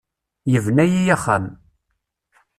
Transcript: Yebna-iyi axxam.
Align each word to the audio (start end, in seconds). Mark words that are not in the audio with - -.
Yebna-iyi 0.51 1.13
axxam. 1.15 1.45